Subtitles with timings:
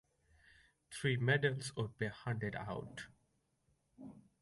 [0.89, 3.05] Three medals would be handed out.